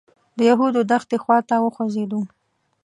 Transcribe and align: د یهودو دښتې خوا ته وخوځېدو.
د 0.37 0.39
یهودو 0.49 0.79
دښتې 0.91 1.17
خوا 1.23 1.37
ته 1.49 1.55
وخوځېدو. 1.61 2.21